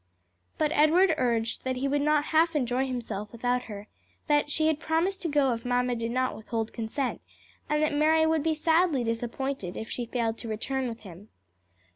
[0.57, 3.87] But Edward urged that he would not half enjoy himself without her,
[4.25, 7.21] that she had promised to go if mamma did not withhold consent,
[7.69, 11.29] and that Mary would be sadly disappointed if she failed to return with him.